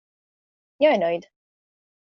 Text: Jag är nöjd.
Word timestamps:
Jag 0.77 0.93
är 0.93 0.99
nöjd. 0.99 1.25